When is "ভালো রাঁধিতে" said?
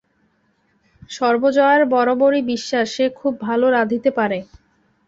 3.41-4.09